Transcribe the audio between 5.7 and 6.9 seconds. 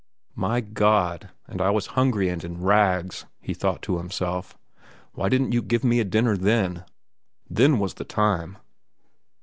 me a dinner then?